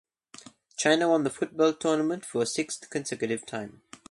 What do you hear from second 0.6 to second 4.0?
China won the football tournament for a sixth consecutive time.